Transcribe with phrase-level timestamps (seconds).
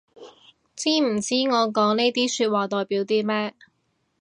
[0.75, 3.53] 知唔知我講呢啲說話代表啲咩